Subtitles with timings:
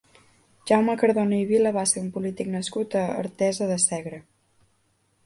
[0.69, 4.23] Jaume Cardona i Vila va ser un polític nascut a Artesa de Segre.